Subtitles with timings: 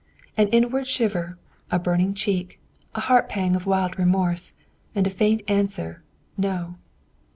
[0.35, 1.37] An inward shiver,
[1.69, 2.59] a burning cheek,
[2.95, 4.53] a heartpang of wild remorse,
[4.95, 6.01] and a faint answer.
[6.37, 6.77] "No."